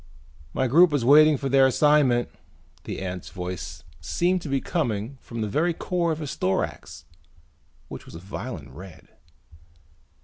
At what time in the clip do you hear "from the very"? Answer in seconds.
5.21-5.75